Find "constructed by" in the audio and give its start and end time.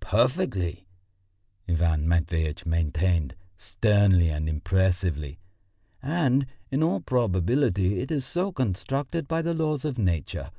8.52-9.40